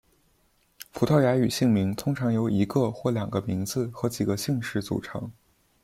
[0.93, 5.31] 葡萄牙语姓名通常由一个或两个名字和几个姓氏组成。